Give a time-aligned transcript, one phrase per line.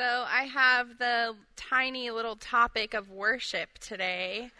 [0.00, 4.50] So, I have the tiny little topic of worship today.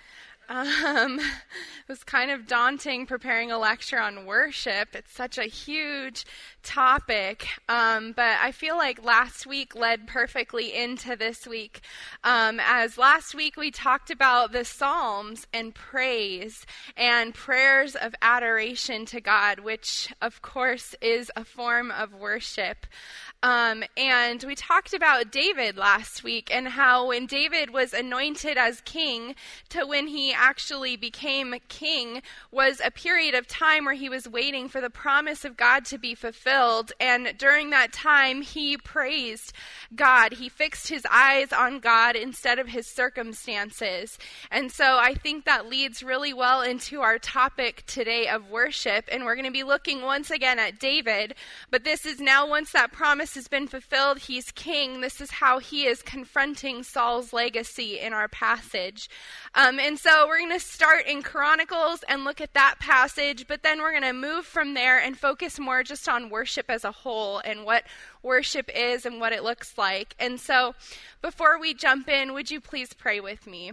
[0.50, 4.88] Um, it was kind of daunting preparing a lecture on worship.
[4.94, 6.26] It's such a huge
[6.64, 11.82] topic, um, but I feel like last week led perfectly into this week.
[12.24, 19.06] Um, as last week we talked about the Psalms and praise and prayers of adoration
[19.06, 22.86] to God, which of course is a form of worship.
[23.42, 28.82] Um, and we talked about David last week and how when David was anointed as
[28.82, 29.34] king
[29.70, 34.68] to when he actually became king was a period of time where he was waiting
[34.68, 36.92] for the promise of God to be fulfilled.
[36.98, 39.52] And during that time, he praised
[39.94, 40.32] God.
[40.32, 44.18] He fixed his eyes on God instead of his circumstances.
[44.50, 49.08] And so I think that leads really well into our topic today of worship.
[49.12, 51.34] And we're going to be looking once again at David,
[51.70, 54.18] but this is now once that promise has been fulfilled.
[54.18, 55.02] He's king.
[55.02, 59.10] This is how he is confronting Saul's legacy in our passage.
[59.54, 63.64] Um, and so we're going to start in Chronicles and look at that passage, but
[63.64, 66.92] then we're going to move from there and focus more just on worship as a
[66.92, 67.82] whole and what
[68.22, 70.14] worship is and what it looks like.
[70.20, 70.76] And so
[71.20, 73.72] before we jump in, would you please pray with me?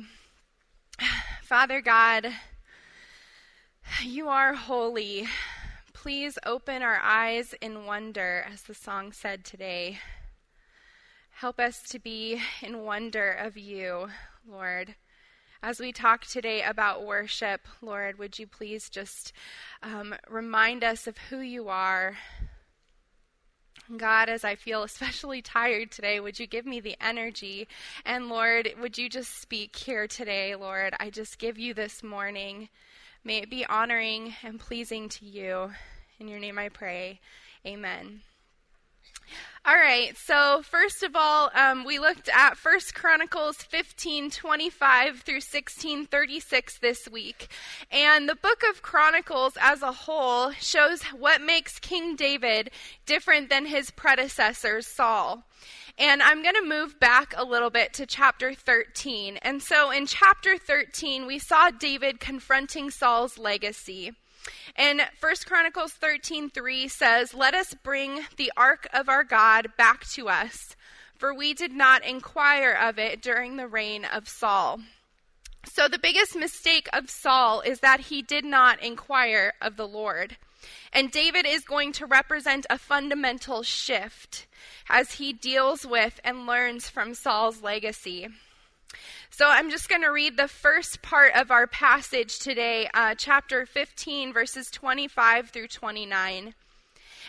[1.43, 2.27] Father God,
[4.03, 5.27] you are holy
[5.93, 9.99] please open our eyes in wonder, as the song said today.
[11.31, 14.07] Help us to be in wonder of you,
[14.49, 14.95] Lord.
[15.63, 19.33] As we talk today about worship, Lord, would you please just
[19.81, 22.15] um, remind us of who you are?
[23.95, 27.67] God, as I feel especially tired today, would you give me the energy?
[28.05, 30.93] And Lord, would you just speak here today, Lord?
[30.99, 32.69] I just give you this morning.
[33.23, 35.71] May it be honoring and pleasing to you.
[36.19, 37.19] In your name I pray.
[37.65, 38.21] Amen.
[39.67, 45.23] All right, so first of all, um, we looked at First Chronicles fifteen twenty five
[45.23, 47.49] through sixteen thirty six this week.
[47.91, 52.69] And the book of Chronicles as a whole shows what makes King David
[53.05, 55.43] different than his predecessors, Saul.
[55.97, 59.35] And I'm going to move back a little bit to chapter 13.
[59.41, 64.13] And so in chapter 13, we saw David confronting Saul's legacy.
[64.75, 70.29] And 1 Chronicles 13:3 says, "Let us bring the ark of our God back to
[70.29, 70.75] us,
[71.17, 74.81] for we did not inquire of it during the reign of Saul."
[75.65, 80.37] So the biggest mistake of Saul is that he did not inquire of the Lord.
[80.91, 84.47] And David is going to represent a fundamental shift
[84.89, 88.29] as he deals with and learns from Saul's legacy.
[89.37, 93.67] So I'm just going to read the first part of our passage today, uh, chapter
[93.67, 96.55] 15, verses 25 through 29.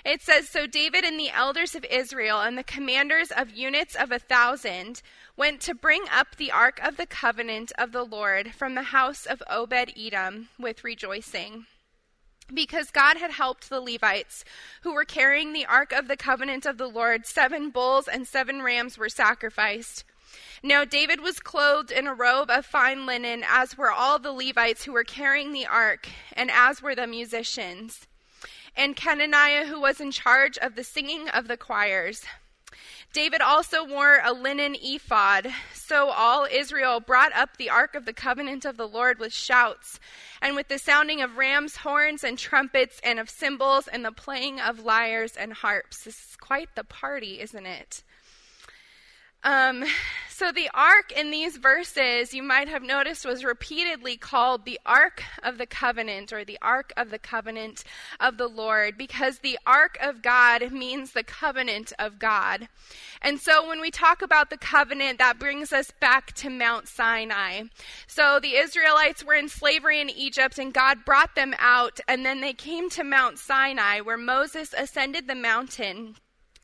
[0.07, 4.11] It says So David and the elders of Israel and the commanders of units of
[4.11, 5.03] a thousand
[5.37, 9.27] went to bring up the ark of the covenant of the Lord from the house
[9.27, 11.67] of Obed Edom with rejoicing.
[12.51, 14.47] Because God had helped the Levites
[14.81, 18.63] who were carrying the ark of the covenant of the Lord, seven bulls and seven
[18.63, 20.05] rams were sacrificed.
[20.63, 24.85] Now David was clothed in a robe of fine linen, as were all the Levites
[24.85, 28.07] who were carrying the ark, and as were the musicians.
[28.77, 32.25] And Kenaniah, who was in charge of the singing of the choirs.
[33.13, 35.49] David also wore a linen ephod.
[35.73, 39.99] So all Israel brought up the ark of the covenant of the Lord with shouts,
[40.43, 44.61] and with the sounding of rams' horns and trumpets, and of cymbals, and the playing
[44.61, 46.05] of lyres and harps.
[46.05, 48.03] This is quite the party, isn't it?
[49.45, 49.85] Um,
[50.39, 55.25] so the ark in these verses, you might have noticed, was repeatedly called the Ark
[55.43, 57.83] of the Covenant or the Ark of the Covenant
[58.21, 62.69] of the Lord because the Ark of God means the covenant of God.
[63.21, 67.65] And so when we talk about the covenant, that brings us back to Mount Sinai.
[68.07, 72.41] So the Israelites were in slavery in Egypt and God brought them out, and then
[72.41, 76.15] they came to Mount Sinai where Moses ascended the mountain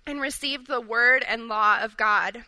[0.07, 2.45] and received the word and law of God.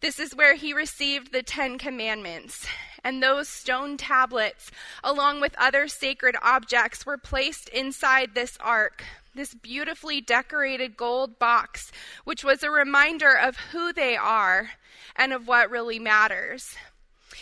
[0.00, 2.66] This is where he received the Ten Commandments.
[3.02, 4.70] And those stone tablets,
[5.02, 9.04] along with other sacred objects, were placed inside this ark,
[9.34, 11.92] this beautifully decorated gold box,
[12.24, 14.70] which was a reminder of who they are
[15.16, 16.76] and of what really matters.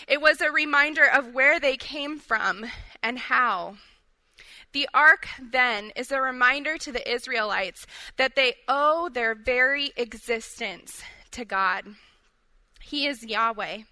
[0.09, 2.67] It was a reminder of where they came from
[3.03, 3.77] and how.
[4.73, 11.03] The ark then is a reminder to the Israelites that they owe their very existence
[11.33, 11.85] to God.
[12.93, 13.85] He is Yahweh,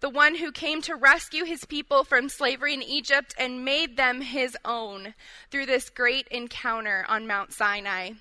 [0.00, 4.22] the one who came to rescue his people from slavery in Egypt and made them
[4.22, 5.12] his own
[5.50, 8.12] through this great encounter on Mount Sinai.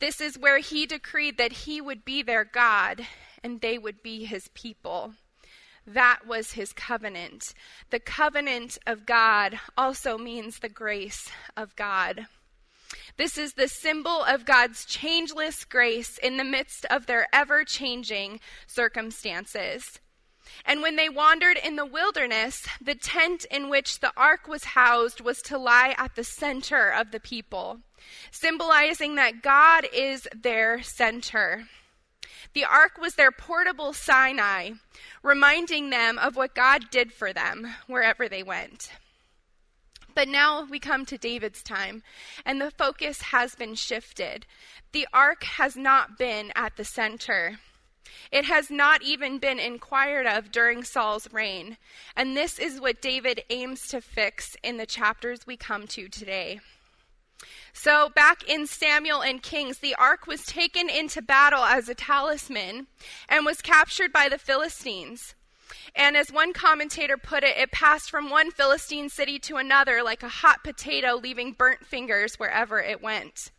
[0.00, 3.06] This is where he decreed that he would be their God
[3.44, 5.12] and they would be his people.
[5.86, 7.52] That was his covenant.
[7.90, 12.28] The covenant of God also means the grace of God.
[13.16, 18.40] This is the symbol of God's changeless grace in the midst of their ever changing
[18.66, 20.00] circumstances.
[20.64, 25.20] And when they wandered in the wilderness, the tent in which the ark was housed
[25.20, 27.80] was to lie at the center of the people,
[28.30, 31.64] symbolizing that God is their center.
[32.52, 34.72] The ark was their portable Sinai,
[35.22, 38.90] reminding them of what God did for them wherever they went.
[40.16, 42.02] But now we come to David's time,
[42.46, 44.46] and the focus has been shifted.
[44.92, 47.58] The ark has not been at the center.
[48.32, 51.76] It has not even been inquired of during Saul's reign.
[52.16, 56.60] And this is what David aims to fix in the chapters we come to today.
[57.74, 62.86] So, back in Samuel and Kings, the ark was taken into battle as a talisman
[63.28, 65.34] and was captured by the Philistines.
[65.94, 70.22] And as one commentator put it, it passed from one Philistine city to another like
[70.22, 73.50] a hot potato, leaving burnt fingers wherever it went.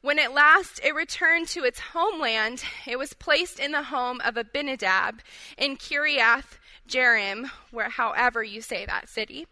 [0.00, 4.36] When at last it returned to its homeland, it was placed in the home of
[4.36, 5.20] Abinadab
[5.56, 6.58] in Kiriath
[6.88, 9.46] Jearim, where however you say that city,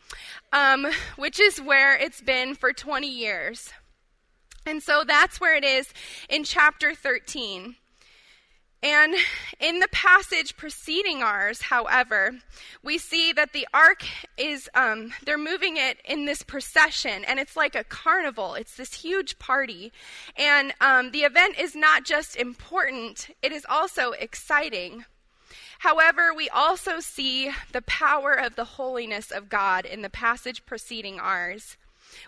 [0.52, 3.70] um, which is where it's been for 20 years.
[4.66, 5.92] And so that's where it is
[6.28, 7.76] in chapter 13.
[8.82, 9.14] And
[9.60, 12.32] in the passage preceding ours, however,
[12.82, 14.04] we see that the ark
[14.38, 18.54] is, um, they're moving it in this procession, and it's like a carnival.
[18.54, 19.92] It's this huge party.
[20.34, 25.04] And um, the event is not just important, it is also exciting.
[25.80, 31.20] However, we also see the power of the holiness of God in the passage preceding
[31.20, 31.76] ours.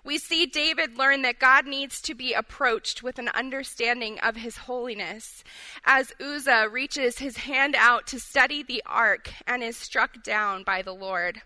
[0.05, 4.57] We see David learn that God needs to be approached with an understanding of his
[4.57, 5.45] holiness
[5.85, 10.83] as Uzzah reaches his hand out to study the ark and is struck down by
[10.83, 11.43] the Lord.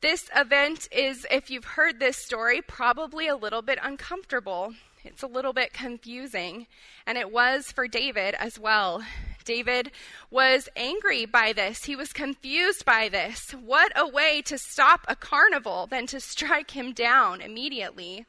[0.00, 4.74] This event is, if you've heard this story, probably a little bit uncomfortable.
[5.02, 6.66] It's a little bit confusing,
[7.06, 9.02] and it was for David as well.
[9.44, 9.90] David
[10.30, 11.84] was angry by this.
[11.84, 13.52] He was confused by this.
[13.52, 18.26] What a way to stop a carnival than to strike him down immediately.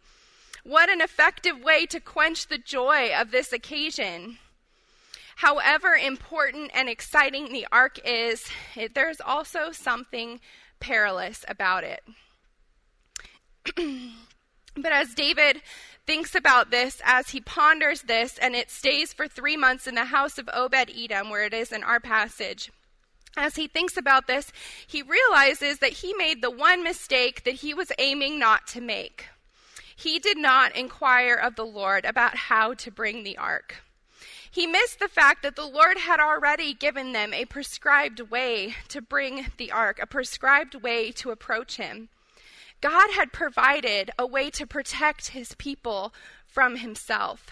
[0.63, 4.39] What an effective way to quench the joy of this occasion.
[5.37, 10.39] However important and exciting the ark is, it, there's also something
[10.79, 12.03] perilous about it.
[14.77, 15.61] but as David
[16.05, 20.05] thinks about this as he ponders this, and it stays for three months in the
[20.05, 22.71] house of Obed Edom, where it is in our passage.
[23.37, 24.51] As he thinks about this,
[24.87, 29.25] he realizes that he made the one mistake that he was aiming not to make.
[29.95, 33.83] He did not inquire of the Lord about how to bring the ark.
[34.49, 39.01] He missed the fact that the Lord had already given them a prescribed way to
[39.01, 42.07] bring the ark, a prescribed way to approach him.
[42.81, 46.13] God had provided a way to protect his people
[46.45, 47.47] from himself.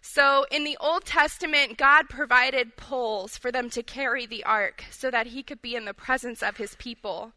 [0.00, 5.10] So in the Old Testament, God provided poles for them to carry the ark so
[5.10, 7.32] that he could be in the presence of his people.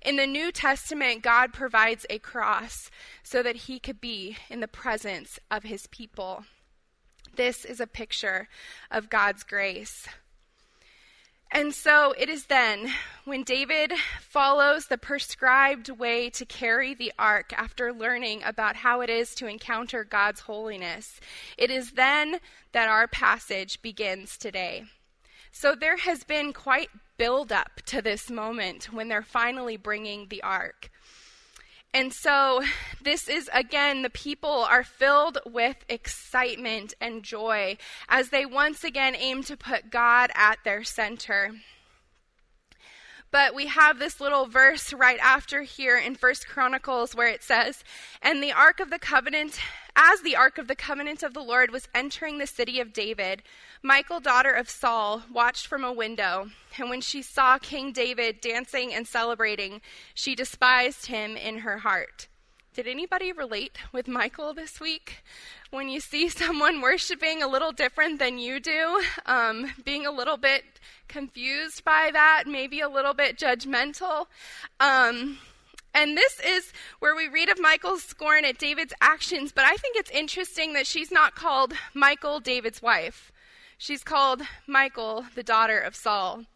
[0.00, 2.90] In the New Testament, God provides a cross
[3.22, 6.44] so that he could be in the presence of his people.
[7.36, 8.48] This is a picture
[8.90, 10.08] of God's grace.
[11.54, 12.90] And so it is then
[13.24, 19.08] when David follows the prescribed way to carry the ark after learning about how it
[19.08, 21.20] is to encounter God's holiness.
[21.56, 22.40] It is then
[22.72, 24.82] that our passage begins today.
[25.52, 30.42] So there has been quite build up to this moment when they're finally bringing the
[30.42, 30.90] ark.
[31.94, 32.60] And so,
[33.00, 37.76] this is again, the people are filled with excitement and joy
[38.08, 41.52] as they once again aim to put God at their center.
[43.34, 47.82] But we have this little verse right after here in First Chronicles where it says,
[48.22, 49.58] And the Ark of the Covenant,
[49.96, 53.42] as the Ark of the Covenant of the Lord was entering the city of David,
[53.82, 58.94] Michal, daughter of Saul, watched from a window, and when she saw King David dancing
[58.94, 59.80] and celebrating,
[60.14, 62.28] she despised him in her heart.
[62.74, 65.22] Did anybody relate with Michal this week?
[65.70, 70.36] When you see someone worshiping a little different than you do, um, being a little
[70.36, 70.64] bit
[71.06, 74.26] confused by that, maybe a little bit judgmental.
[74.80, 75.38] Um,
[75.94, 79.94] and this is where we read of Michal's scorn at David's actions, but I think
[79.96, 83.30] it's interesting that she's not called Michal, David's wife.
[83.78, 86.46] She's called Michal, the daughter of Saul.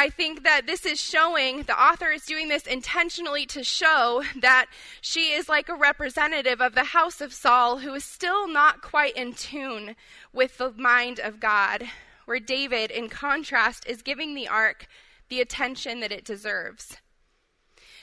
[0.00, 4.64] I think that this is showing, the author is doing this intentionally to show that
[5.02, 9.14] she is like a representative of the house of Saul who is still not quite
[9.14, 9.96] in tune
[10.32, 11.86] with the mind of God.
[12.30, 14.86] where David, in contrast, is giving the ark
[15.30, 16.96] the attention that it deserves.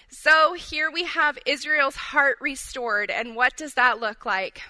[0.09, 4.63] So here we have Israel's heart restored, and what does that look like?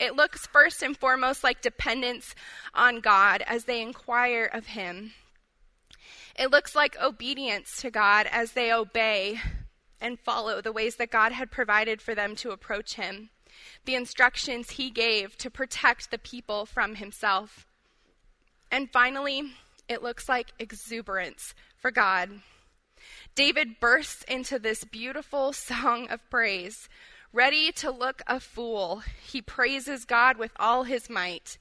[0.00, 2.34] It looks first and foremost like dependence
[2.74, 5.12] on God as they inquire of Him.
[6.36, 9.40] It looks like obedience to God as they obey
[10.00, 13.30] and follow the ways that God had provided for them to approach Him,
[13.84, 17.66] the instructions He gave to protect the people from Himself.
[18.70, 19.52] And finally,
[19.88, 22.40] it looks like exuberance for God.
[23.34, 26.88] David bursts into this beautiful song of praise.
[27.32, 31.58] Ready to look a fool, he praises God with all his might.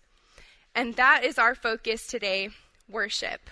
[0.75, 2.49] And that is our focus today
[2.87, 3.49] worship.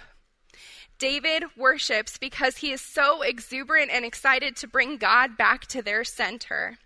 [1.02, 6.04] David worships because he is so exuberant and excited to bring God back to their
[6.04, 6.78] center.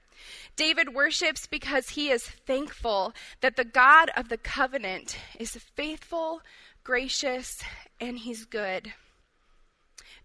[0.55, 6.39] David worships because he is thankful that the God of the covenant is faithful,
[6.81, 7.61] gracious,
[7.99, 8.93] and he's good.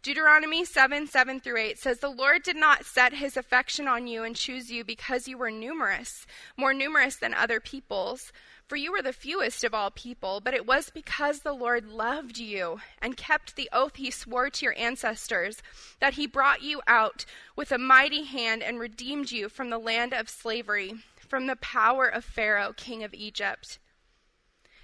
[0.04, 4.22] Deuteronomy 7 7 through 8 says, The Lord did not set his affection on you
[4.22, 8.32] and choose you because you were numerous, more numerous than other peoples,
[8.70, 12.38] for you were the fewest of all people, but it was because the Lord loved
[12.38, 15.60] you and kept the oath he swore to your ancestors,
[15.98, 17.24] that he brought you out
[17.56, 22.06] with a mighty hand and redeemed you from the land of slavery, from the power
[22.06, 23.80] of Pharaoh, king of Egypt.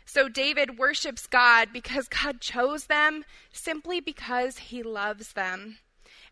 [0.04, 5.78] So David worships God because God chose them simply because he loves them.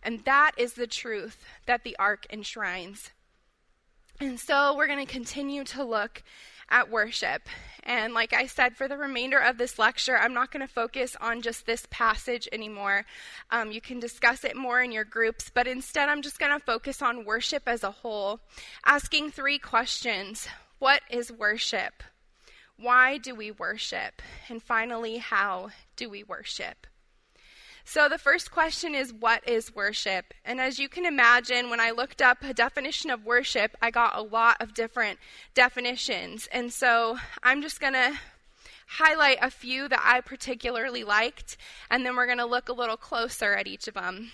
[0.03, 3.13] And that is the truth that the ark enshrines.
[4.21, 6.25] And so we're going to continue to look
[6.71, 7.49] at worship.
[7.83, 11.17] And like I said, for the remainder of this lecture, I'm not going to focus
[11.21, 13.05] on just this passage anymore.
[13.51, 16.65] Um, you can discuss it more in your groups, but instead, I'm just going to
[16.65, 18.41] focus on worship as a whole,
[18.87, 22.03] asking three questions What is worship?
[22.77, 24.21] Why do we worship?
[24.49, 26.87] And finally, how do we worship?
[27.87, 30.33] So, the first question is what is worship?
[30.45, 34.17] And as you can imagine, when I looked up a definition of worship, I got
[34.17, 35.19] a lot of different
[35.55, 36.49] definitions.
[36.51, 38.19] And so, I'm just going to
[38.87, 41.59] highlight a few that I particularly liked,
[41.91, 44.33] and then we're going to look a little closer at each of them.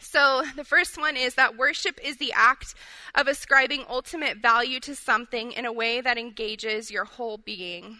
[0.00, 2.74] So, the first one is that worship is the act
[3.14, 7.98] of ascribing ultimate value to something in a way that engages your whole being.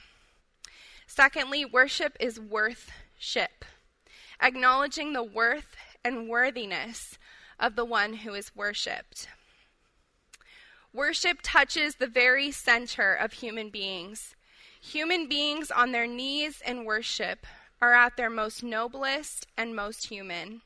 [1.08, 3.64] Secondly, worship is worthship,
[4.40, 7.18] acknowledging the worth and worthiness
[7.58, 9.28] of the one who is worshiped.
[10.92, 14.34] Worship touches the very center of human beings.
[14.80, 17.46] Human beings on their knees in worship
[17.80, 20.62] are at their most noblest and most human.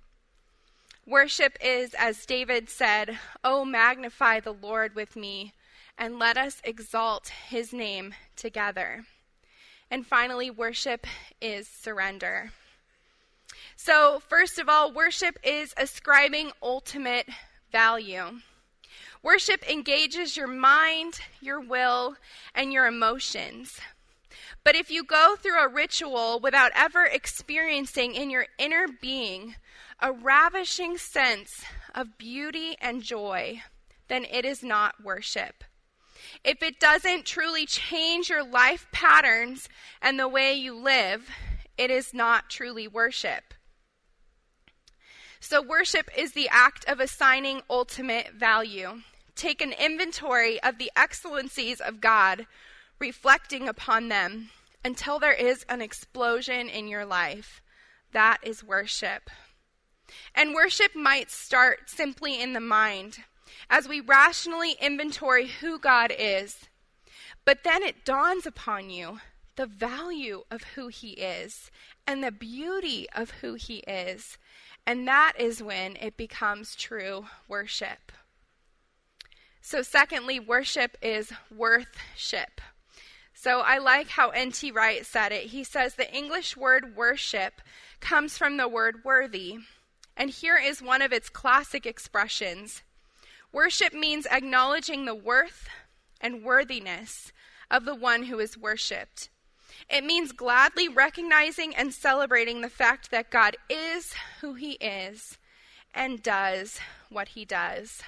[1.07, 5.53] Worship is, as David said, Oh, magnify the Lord with me,
[5.99, 9.05] and let us exalt his name together.
[9.91, 11.07] And finally, worship
[11.41, 12.53] is surrender.
[13.77, 17.29] So, first of all, worship is ascribing ultimate
[17.71, 18.41] value.
[19.23, 22.17] Worship engages your mind, your will,
[22.55, 23.79] and your emotions.
[24.65, 29.57] But if you go through a ritual without ever experiencing in your inner being
[30.01, 33.63] a ravishing sense of beauty and joy,
[34.09, 35.65] then it is not worship.
[36.45, 39.69] If it doesn't truly change your life patterns
[40.01, 41.29] and the way you live,
[41.77, 43.55] it is not truly worship.
[45.41, 49.03] So, worship is the act of assigning ultimate value.
[49.35, 52.47] Take an inventory of the excellencies of God,
[53.01, 54.51] reflecting upon them
[54.85, 57.61] until there is an explosion in your life.
[58.13, 59.31] That is worship.
[60.35, 63.19] And worship might start simply in the mind
[63.69, 66.69] as we rationally inventory who God is.
[67.45, 69.21] But then it dawns upon you
[69.57, 71.71] the value of who He is
[72.07, 74.39] and the beauty of who He is.
[74.87, 78.13] And that is when it becomes true worship.
[79.61, 82.61] So, secondly, worship is worthship.
[83.35, 84.73] So, I like how N.T.
[84.73, 85.45] Wright said it.
[85.45, 87.61] He says the English word worship
[88.01, 89.59] comes from the word worthy.
[90.17, 92.83] And here is one of its classic expressions
[93.53, 95.69] Worship means acknowledging the worth
[96.23, 97.33] and worthiness
[97.71, 99.29] of the one who is worshiped.
[99.93, 105.37] It means gladly recognizing and celebrating the fact that God is who he is
[105.95, 106.81] and does
[107.11, 108.03] what he does.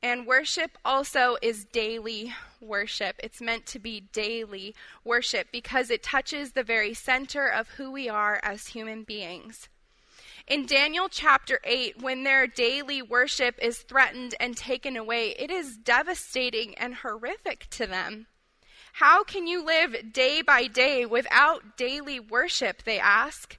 [0.00, 3.16] And worship also is daily worship.
[3.24, 8.08] It's meant to be daily worship because it touches the very center of who we
[8.08, 9.68] are as human beings.
[10.46, 15.76] In Daniel chapter 8, when their daily worship is threatened and taken away, it is
[15.76, 18.28] devastating and horrific to them.
[18.98, 22.82] How can you live day by day without daily worship?
[22.82, 23.56] They ask.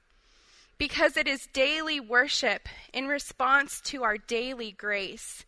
[0.77, 5.45] Because it is daily worship in response to our daily grace.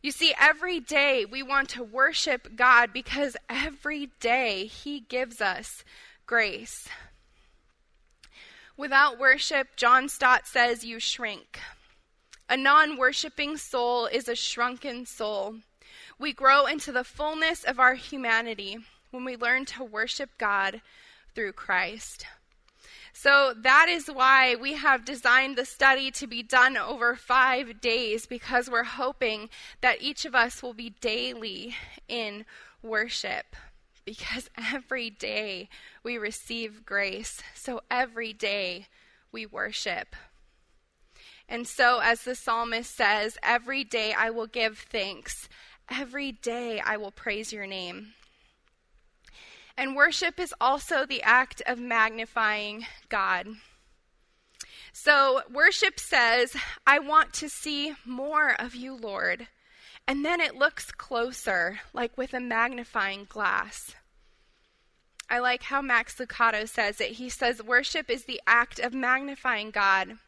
[0.00, 5.84] You see, every day we want to worship God because every day He gives us
[6.24, 6.88] grace.
[8.78, 11.60] Without worship, John Stott says, you shrink.
[12.48, 15.56] A non worshiping soul is a shrunken soul.
[16.18, 18.78] We grow into the fullness of our humanity
[19.14, 20.82] when we learn to worship God
[21.34, 22.26] through Christ.
[23.12, 28.26] So that is why we have designed the study to be done over five days
[28.26, 29.50] because we're hoping
[29.82, 31.76] that each of us will be daily
[32.08, 32.44] in
[32.82, 33.54] worship.
[34.04, 35.68] Because every day
[36.02, 37.40] we receive grace.
[37.54, 38.88] So every day
[39.30, 40.16] we worship.
[41.48, 45.48] And so, as the psalmist says, every day I will give thanks.
[45.90, 48.14] Every day I will praise your name.
[49.76, 53.48] And worship is also the act of magnifying God.
[54.92, 59.48] So, worship says, I want to see more of you, Lord.
[60.06, 63.96] And then it looks closer, like with a magnifying glass.
[65.28, 67.12] I like how Max Lucado says it.
[67.12, 70.18] He says, Worship is the act of magnifying God,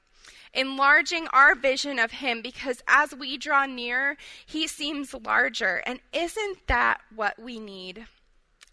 [0.55, 5.83] enlarging our vision of Him, because as we draw near, He seems larger.
[5.87, 8.07] And isn't that what we need?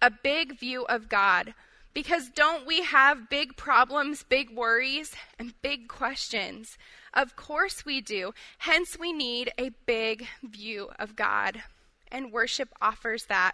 [0.03, 1.53] A big view of God.
[1.93, 6.77] Because don't we have big problems, big worries, and big questions?
[7.13, 8.33] Of course we do.
[8.57, 11.63] Hence, we need a big view of God.
[12.11, 13.53] And worship offers that.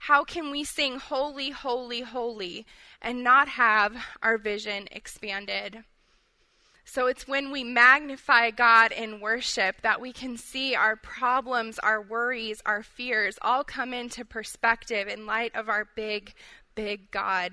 [0.00, 2.66] How can we sing holy, holy, holy
[3.00, 5.84] and not have our vision expanded?
[6.90, 12.00] So it's when we magnify God in worship that we can see our problems, our
[12.00, 16.32] worries, our fears all come into perspective in light of our big,
[16.74, 17.52] big God.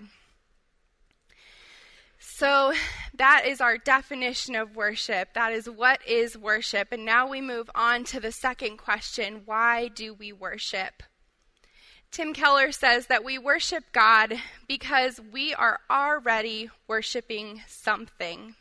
[2.18, 2.72] So
[3.14, 5.34] that is our definition of worship.
[5.34, 6.94] That is what is worship.
[6.94, 11.04] And now we move on to the second question why do we worship?
[12.10, 18.56] Tim Keller says that we worship God because we are already worshiping something.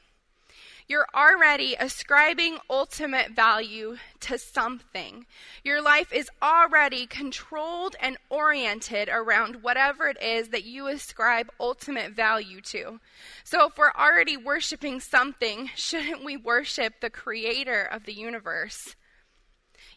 [0.87, 5.25] You're already ascribing ultimate value to something.
[5.63, 12.13] Your life is already controlled and oriented around whatever it is that you ascribe ultimate
[12.13, 13.01] value to.
[13.45, 18.95] So, if we're already worshiping something, shouldn't we worship the creator of the universe?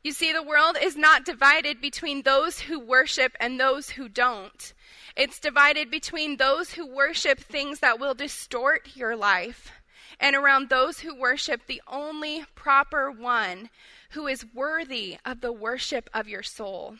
[0.05, 4.73] You see, the world is not divided between those who worship and those who don't.
[5.17, 9.71] It's divided between those who worship things that will distort your life
[10.19, 13.69] and around those who worship the only proper one
[14.11, 16.95] who is worthy of the worship of your soul.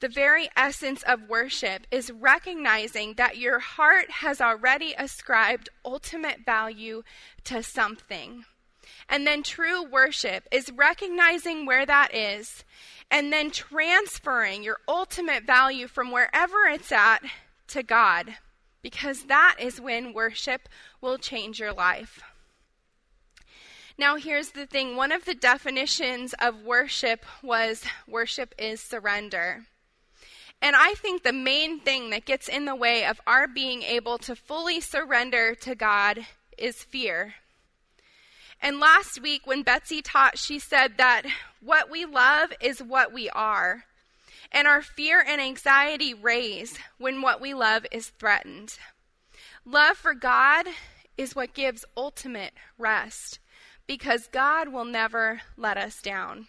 [0.00, 7.02] The very essence of worship is recognizing that your heart has already ascribed ultimate value
[7.44, 8.44] to something.
[9.08, 12.64] And then true worship is recognizing where that is
[13.10, 17.22] and then transferring your ultimate value from wherever it's at
[17.68, 18.36] to God
[18.82, 20.68] because that is when worship
[21.00, 22.20] will change your life.
[23.96, 29.64] Now, here's the thing one of the definitions of worship was worship is surrender.
[30.60, 34.18] And I think the main thing that gets in the way of our being able
[34.18, 37.34] to fully surrender to God is fear.
[38.60, 41.22] And last week, when Betsy taught, she said that
[41.60, 43.84] what we love is what we are
[44.50, 48.78] and our fear and anxiety raise when what we love is threatened.
[49.70, 50.66] Love for God
[51.18, 53.38] is what gives ultimate rest
[53.86, 56.46] because God will never let us down.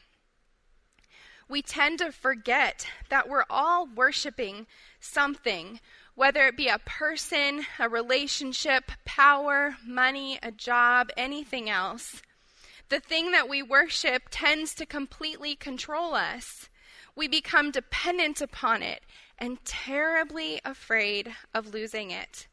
[1.49, 4.67] We tend to forget that we're all worshiping
[5.01, 5.81] something,
[6.15, 12.21] whether it be a person, a relationship, power, money, a job, anything else.
[12.87, 16.69] The thing that we worship tends to completely control us
[17.19, 19.03] we become dependent upon it
[19.37, 22.47] and terribly afraid of losing it.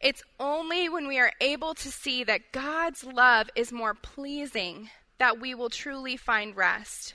[0.00, 5.38] It's only when we are able to see that God's love is more pleasing that
[5.38, 7.14] we will truly find rest.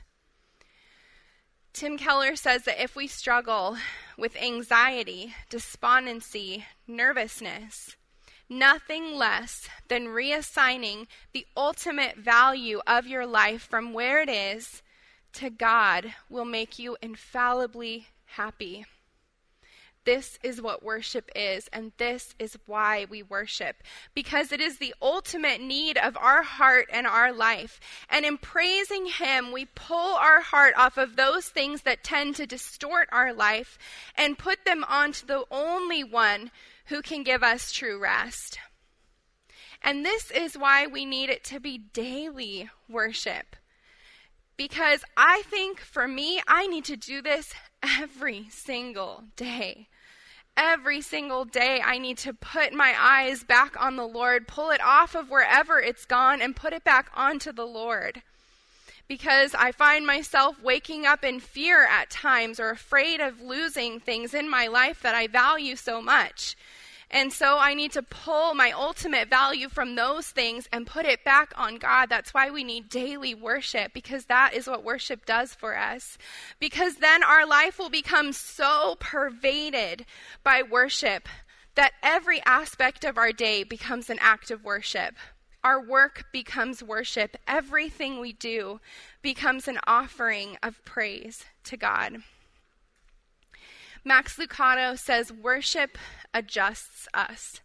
[1.73, 3.77] Tim Keller says that if we struggle
[4.17, 7.97] with anxiety, despondency, nervousness,
[8.47, 14.83] nothing less than reassigning the ultimate value of your life from where it is
[15.33, 18.85] to God will make you infallibly happy.
[20.05, 23.81] This is what worship is, and this is why we worship.
[24.13, 27.79] Because it is the ultimate need of our heart and our life.
[28.09, 32.45] And in praising Him, we pull our heart off of those things that tend to
[32.45, 33.79] distort our life
[34.15, 36.51] and put them onto the only one
[36.85, 38.59] who can give us true rest.
[39.81, 43.55] And this is why we need it to be daily worship.
[44.57, 47.53] Because I think for me, I need to do this
[47.99, 49.87] every single day.
[50.57, 54.81] Every single day, I need to put my eyes back on the Lord, pull it
[54.81, 58.21] off of wherever it's gone, and put it back onto the Lord.
[59.07, 64.33] Because I find myself waking up in fear at times or afraid of losing things
[64.33, 66.55] in my life that I value so much.
[67.11, 71.23] And so I need to pull my ultimate value from those things and put it
[71.23, 72.09] back on God.
[72.09, 76.17] That's why we need daily worship, because that is what worship does for us.
[76.59, 80.05] Because then our life will become so pervaded
[80.43, 81.29] by worship
[81.75, 85.15] that every aspect of our day becomes an act of worship.
[85.63, 87.37] Our work becomes worship.
[87.47, 88.79] Everything we do
[89.21, 92.17] becomes an offering of praise to God.
[94.07, 95.97] Max Lucado says, Worship
[96.31, 97.59] adjusts us.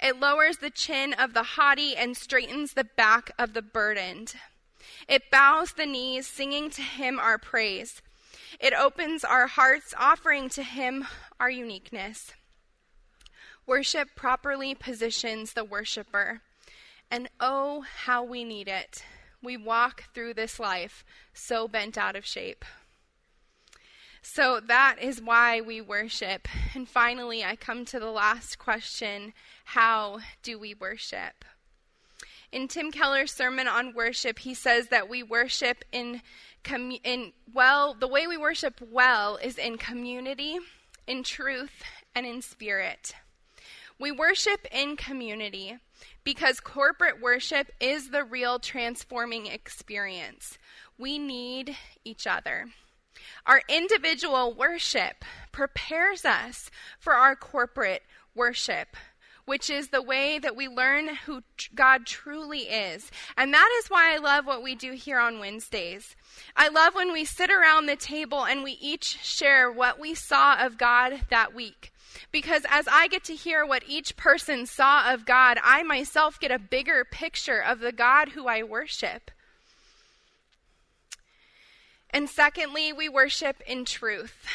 [0.00, 4.34] It lowers the chin of the haughty and straightens the back of the burdened.
[5.08, 8.02] It bows the knees, singing to Him our praise.
[8.60, 11.06] It opens our hearts, offering to Him
[11.40, 12.32] our uniqueness.
[13.66, 16.42] Worship properly positions the worshiper.
[17.10, 19.04] And oh, how we need it.
[19.42, 22.64] We walk through this life so bent out of shape.
[24.26, 26.48] So that is why we worship.
[26.74, 29.34] And finally, I come to the last question
[29.64, 31.44] how do we worship?
[32.50, 36.22] In Tim Keller's sermon on worship, he says that we worship in,
[36.64, 40.58] commu- in well, the way we worship well is in community,
[41.06, 41.82] in truth,
[42.14, 43.14] and in spirit.
[44.00, 45.76] We worship in community
[46.24, 50.56] because corporate worship is the real transforming experience.
[50.96, 52.68] We need each other.
[53.46, 58.02] Our individual worship prepares us for our corporate
[58.34, 58.96] worship,
[59.44, 61.42] which is the way that we learn who
[61.74, 63.10] God truly is.
[63.36, 66.16] And that is why I love what we do here on Wednesdays.
[66.56, 70.64] I love when we sit around the table and we each share what we saw
[70.64, 71.92] of God that week.
[72.32, 76.50] Because as I get to hear what each person saw of God, I myself get
[76.50, 79.30] a bigger picture of the God who I worship.
[82.14, 84.46] And secondly, we worship in truth.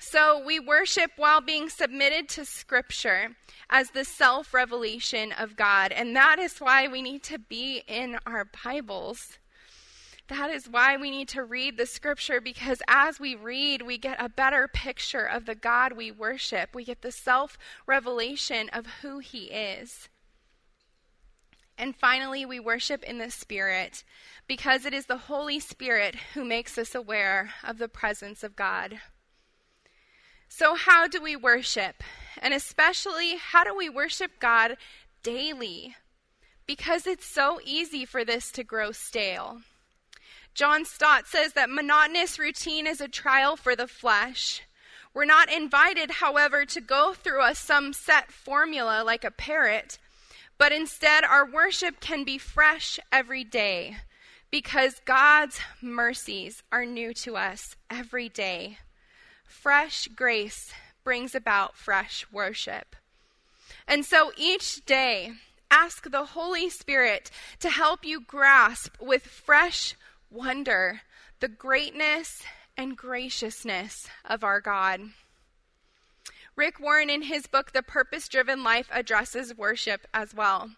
[0.00, 3.36] So we worship while being submitted to Scripture
[3.68, 5.92] as the self revelation of God.
[5.92, 9.38] And that is why we need to be in our Bibles.
[10.28, 14.16] That is why we need to read the Scripture because as we read, we get
[14.18, 16.74] a better picture of the God we worship.
[16.74, 20.08] We get the self revelation of who He is.
[21.78, 24.02] And finally, we worship in the Spirit
[24.46, 29.00] because it is the Holy Spirit who makes us aware of the presence of God.
[30.48, 32.02] So, how do we worship?
[32.40, 34.76] And especially, how do we worship God
[35.22, 35.96] daily?
[36.66, 39.60] Because it's so easy for this to grow stale.
[40.54, 44.62] John Stott says that monotonous routine is a trial for the flesh.
[45.12, 49.98] We're not invited, however, to go through a some set formula like a parrot,
[50.58, 53.96] but instead our worship can be fresh every day
[54.50, 58.78] because God's mercies are new to us every day.
[59.44, 60.72] Fresh grace
[61.04, 62.96] brings about fresh worship.
[63.86, 65.32] And so each day,
[65.70, 69.94] ask the Holy Spirit to help you grasp with fresh
[70.30, 71.02] wonder
[71.40, 72.42] the greatness
[72.76, 75.00] and graciousness of our God.
[76.56, 80.70] Rick Warren, in his book, The Purpose Driven Life, addresses worship as well.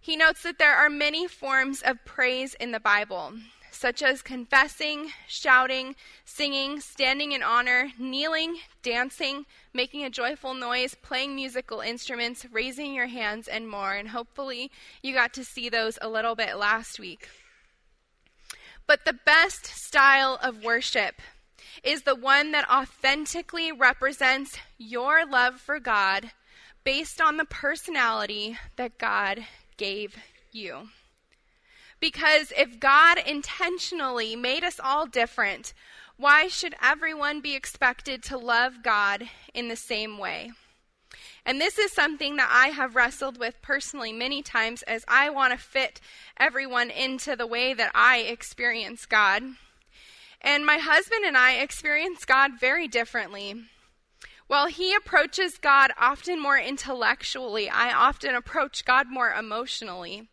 [0.00, 3.32] He notes that there are many forms of praise in the Bible,
[3.72, 11.34] such as confessing, shouting, singing, standing in honor, kneeling, dancing, making a joyful noise, playing
[11.34, 13.94] musical instruments, raising your hands, and more.
[13.94, 14.70] And hopefully,
[15.02, 17.28] you got to see those a little bit last week.
[18.86, 21.16] But the best style of worship
[21.82, 26.32] is the one that authentically represents your love for God
[26.84, 29.44] based on the personality that God
[29.76, 30.16] gave
[30.52, 30.88] you.
[32.00, 35.74] Because if God intentionally made us all different,
[36.16, 40.52] why should everyone be expected to love God in the same way?
[41.44, 45.52] And this is something that I have wrestled with personally many times as I want
[45.52, 46.00] to fit
[46.38, 49.42] everyone into the way that I experience God.
[50.40, 53.64] And my husband and I experience God very differently.
[54.46, 60.28] While he approaches God often more intellectually, I often approach God more emotionally.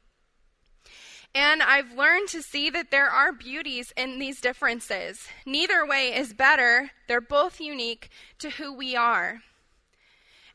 [1.35, 5.27] And I've learned to see that there are beauties in these differences.
[5.45, 9.41] Neither way is better, they're both unique to who we are.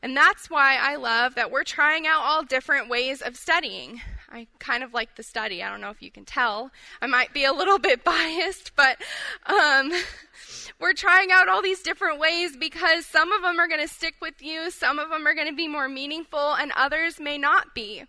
[0.01, 4.01] And that's why I love that we're trying out all different ways of studying.
[4.33, 5.61] I kind of like the study.
[5.61, 6.71] I don't know if you can tell.
[6.99, 8.97] I might be a little bit biased, but
[9.45, 9.91] um,
[10.79, 14.15] we're trying out all these different ways because some of them are going to stick
[14.19, 17.75] with you, some of them are going to be more meaningful, and others may not
[17.75, 18.05] be.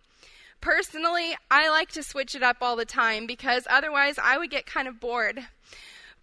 [0.62, 4.64] Personally, I like to switch it up all the time because otherwise I would get
[4.64, 5.46] kind of bored.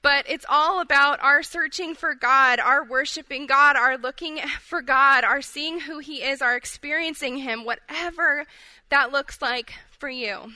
[0.02, 5.24] But it's all about our searching for God, our worshiping God, our looking for God,
[5.24, 8.48] our seeing who He is, our experiencing Him, whatever
[8.90, 10.52] that looks like for you.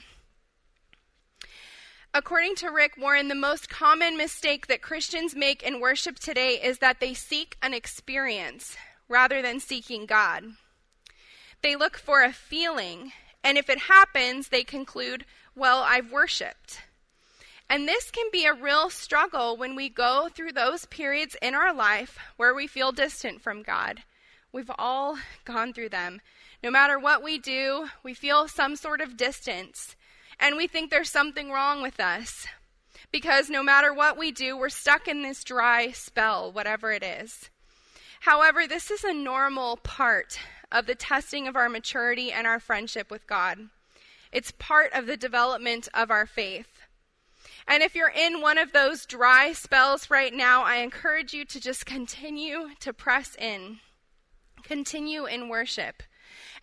[2.12, 6.78] According to Rick Warren, the most common mistake that Christians make in worship today is
[6.78, 8.76] that they seek an experience
[9.08, 10.42] rather than seeking God.
[11.62, 13.12] They look for a feeling
[13.44, 16.80] and if it happens, they conclude, well, I've worshiped.
[17.70, 21.72] And this can be a real struggle when we go through those periods in our
[21.72, 24.02] life where we feel distant from God.
[24.50, 26.20] We've all gone through them.
[26.66, 29.94] No matter what we do, we feel some sort of distance.
[30.40, 32.44] And we think there's something wrong with us.
[33.12, 37.50] Because no matter what we do, we're stuck in this dry spell, whatever it is.
[38.18, 40.40] However, this is a normal part
[40.72, 43.58] of the testing of our maturity and our friendship with God.
[44.32, 46.80] It's part of the development of our faith.
[47.68, 51.60] And if you're in one of those dry spells right now, I encourage you to
[51.60, 53.78] just continue to press in,
[54.64, 56.02] continue in worship.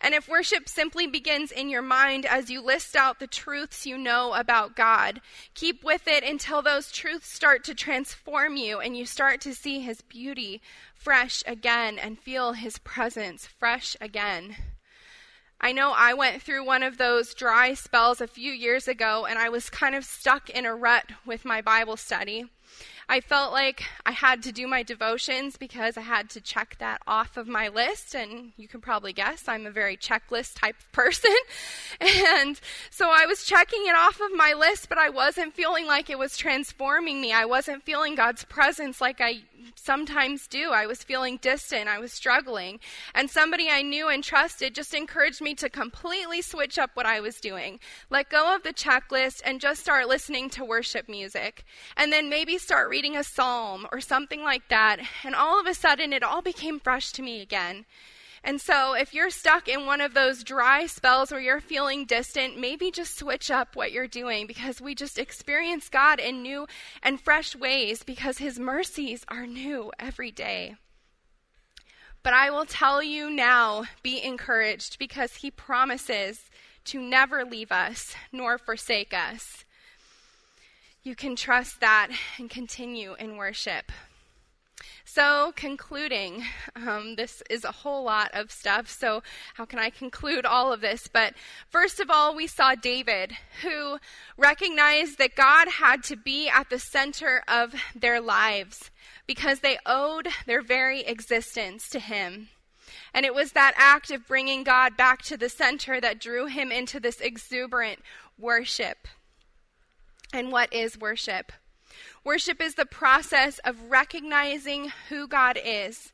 [0.04, 3.96] And if worship simply begins in your mind as you list out the truths you
[3.96, 5.22] know about God,
[5.54, 9.80] keep with it until those truths start to transform you and you start to see
[9.80, 10.60] His beauty
[10.94, 14.56] fresh again and feel His presence fresh again.
[15.58, 19.38] I know I went through one of those dry spells a few years ago and
[19.38, 22.44] I was kind of stuck in a rut with my Bible study.
[23.08, 27.02] I felt like I had to do my devotions because I had to check that
[27.06, 28.14] off of my list.
[28.14, 31.34] And you can probably guess I'm a very checklist type of person.
[32.00, 36.08] and so I was checking it off of my list, but I wasn't feeling like
[36.08, 37.32] it was transforming me.
[37.32, 39.42] I wasn't feeling God's presence like I
[39.76, 40.70] sometimes do.
[40.70, 41.88] I was feeling distant.
[41.88, 42.80] I was struggling.
[43.14, 47.20] And somebody I knew and trusted just encouraged me to completely switch up what I
[47.20, 47.80] was doing.
[48.10, 51.64] Let go of the checklist and just start listening to worship music.
[51.96, 55.00] And then maybe start reading a psalm or something like that.
[55.24, 57.86] And all of a sudden, it all became fresh to me again.
[58.44, 62.56] And so, if you're stuck in one of those dry spells where you're feeling distant,
[62.56, 66.68] maybe just switch up what you're doing because we just experience God in new
[67.02, 70.76] and fresh ways because His mercies are new every day.
[72.22, 76.48] But I will tell you now be encouraged because He promises
[76.84, 79.63] to never leave us nor forsake us.
[81.04, 83.92] You can trust that and continue in worship.
[85.04, 88.88] So, concluding, um, this is a whole lot of stuff.
[88.88, 91.06] So, how can I conclude all of this?
[91.06, 91.34] But
[91.68, 93.98] first of all, we saw David, who
[94.38, 98.90] recognized that God had to be at the center of their lives
[99.26, 102.48] because they owed their very existence to Him.
[103.12, 106.72] And it was that act of bringing God back to the center that drew him
[106.72, 108.00] into this exuberant
[108.38, 109.06] worship.
[110.34, 111.52] And what is worship?
[112.24, 116.12] Worship is the process of recognizing who God is,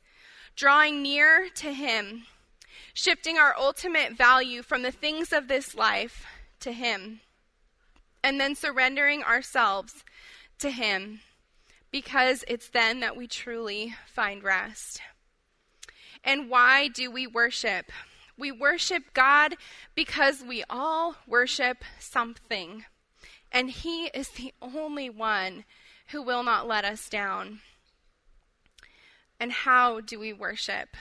[0.55, 2.27] drawing near to Him,
[2.93, 6.27] shifting our ultimate value from the things of this life
[6.59, 7.21] to Him,
[8.23, 10.05] and then surrendering ourselves
[10.59, 11.21] to Him,
[11.89, 15.01] because it's then that we truly find rest.
[16.23, 17.91] And why do we worship?
[18.37, 19.55] We worship God
[19.95, 22.85] because we all worship something.
[23.51, 25.65] And He is the only one
[26.07, 27.59] who will not let us down.
[29.39, 30.95] And how do we worship?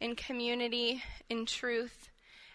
[0.00, 2.08] In community, in truth,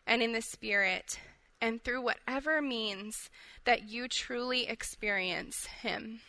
[0.08, 1.20] and in the Spirit,
[1.62, 3.30] and through whatever means
[3.66, 6.22] that you truly experience Him.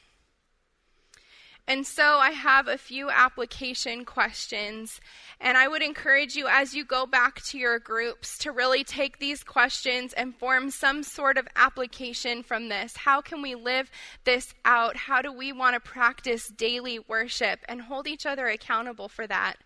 [1.66, 5.01] And so I have a few application questions.
[5.40, 9.18] And I would encourage you as you go back to your groups to really take
[9.18, 12.96] these questions and form some sort of application from this.
[12.96, 13.90] How can we live
[14.25, 14.96] this out?
[14.96, 19.57] How do we want to practice daily worship and hold each other accountable for that?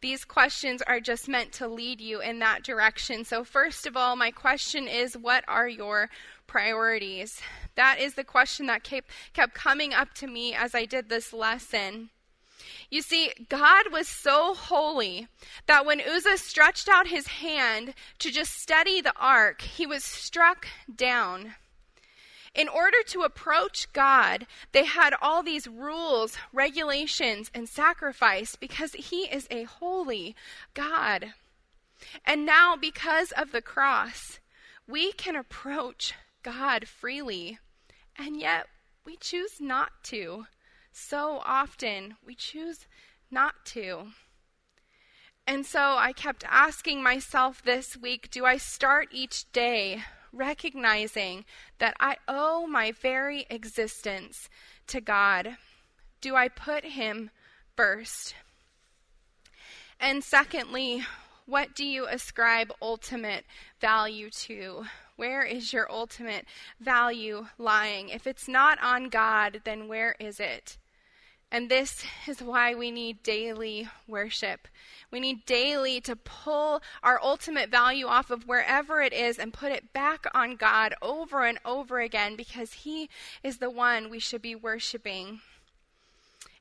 [0.00, 3.24] These questions are just meant to lead you in that direction.
[3.24, 6.08] So, first of all, my question is what are your
[6.46, 7.40] priorities?
[7.74, 9.10] That is the question that kept,
[9.54, 12.10] coming up to me as I did this lesson.
[12.90, 15.28] You see, God was so holy
[15.66, 20.66] that when Uzzah stretched out his hand to just steady the ark, he was struck
[20.94, 21.54] down.
[22.54, 29.22] In order to approach God, they had all these rules, regulations, and sacrifice because He
[29.24, 30.34] is a holy
[30.74, 31.34] God.
[32.24, 34.40] And now, because of the cross,
[34.86, 37.58] we can approach God freely,
[38.16, 38.66] and yet
[39.04, 40.46] we choose not to.
[40.92, 42.86] So often, we choose
[43.30, 44.08] not to.
[45.46, 51.44] And so I kept asking myself this week do I start each day recognizing
[51.78, 54.48] that I owe my very existence
[54.88, 55.56] to God?
[56.20, 57.30] Do I put Him
[57.76, 58.34] first?
[59.98, 61.04] And secondly,
[61.46, 63.44] what do you ascribe ultimate
[63.80, 64.84] value to?
[65.16, 66.46] Where is your ultimate
[66.80, 68.08] value lying?
[68.08, 70.78] If it's not on God, then where is it?
[71.52, 74.68] And this is why we need daily worship.
[75.10, 79.72] We need daily to pull our ultimate value off of wherever it is and put
[79.72, 83.10] it back on God over and over again because He
[83.42, 85.40] is the one we should be worshiping.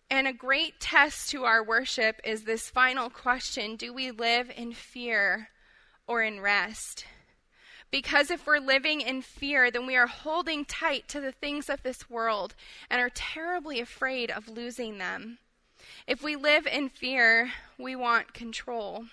[0.09, 4.73] And a great test to our worship is this final question Do we live in
[4.73, 5.49] fear
[6.07, 7.05] or in rest?
[7.91, 11.81] Because if we're living in fear, then we are holding tight to the things of
[11.81, 12.53] this world
[12.89, 15.39] and are terribly afraid of losing them.
[16.05, 19.05] If we live in fear, we want control.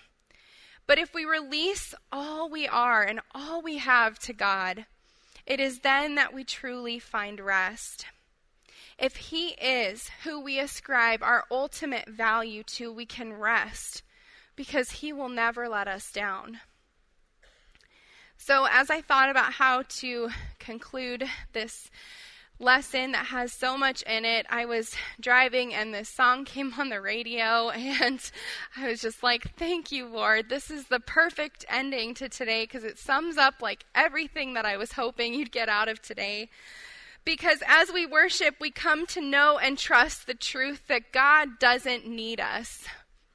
[0.85, 4.85] But if we release all we are and all we have to God,
[5.45, 8.05] it is then that we truly find rest.
[8.99, 14.03] If He is who we ascribe our ultimate value to, we can rest
[14.55, 16.59] because He will never let us down.
[18.37, 21.89] So, as I thought about how to conclude this
[22.59, 26.89] lesson that has so much in it, I was driving and this song came on
[26.89, 28.19] the radio, and
[28.75, 30.49] I was just like, Thank you, Lord.
[30.49, 34.77] This is the perfect ending to today because it sums up like everything that I
[34.77, 36.49] was hoping you'd get out of today.
[37.25, 42.07] Because as we worship, we come to know and trust the truth that God doesn't
[42.07, 42.85] need us,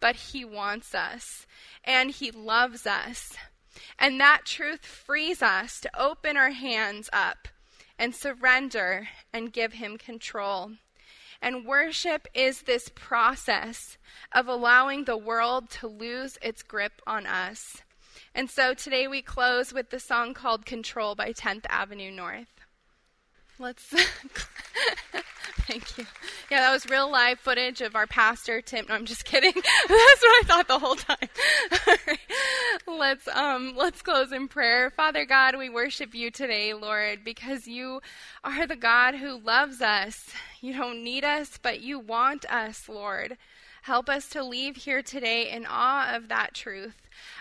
[0.01, 1.47] but He wants us
[1.85, 3.37] and He loves us.
[3.99, 7.49] And that truth frees us to open our hands up
[7.99, 10.73] and surrender and give Him control.
[11.41, 13.99] And worship is this process
[14.33, 17.83] of allowing the world to lose its grip on us.
[18.35, 22.52] And so today we close with the song called Control by 10th Avenue North.
[23.63, 23.85] Let's.
[25.69, 26.05] Thank you.
[26.51, 28.87] Yeah, that was real live footage of our pastor Tim.
[28.89, 29.53] No, I'm just kidding.
[29.55, 31.17] That's what I thought the whole time.
[31.87, 32.19] All right.
[32.89, 34.91] Let's um let's close in prayer.
[34.91, 38.01] Father God, we worship you today, Lord, because you
[38.43, 40.29] are the God who loves us.
[40.61, 43.37] You don't need us, but you want us, Lord.
[43.83, 46.95] Help us to leave here today in awe of that truth.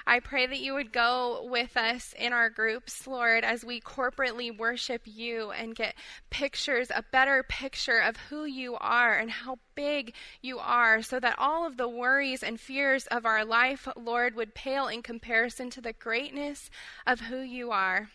[0.07, 4.55] I pray that you would go with us in our groups, Lord, as we corporately
[4.55, 5.93] worship you and get
[6.31, 11.37] pictures, a better picture of who you are and how big you are, so that
[11.37, 15.81] all of the worries and fears of our life, Lord, would pale in comparison to
[15.81, 16.71] the greatness
[17.05, 18.09] of who you are.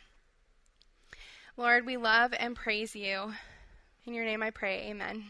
[1.56, 3.34] Lord, we love and praise you.
[4.04, 5.26] In your name I pray, amen.